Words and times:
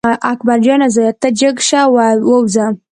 اکبر 0.31 0.57
جانه 0.65 0.87
زویه 0.95 1.13
ته 1.21 1.29
جګ 1.39 1.55
شه 1.67 1.81
ووځه. 1.93 2.65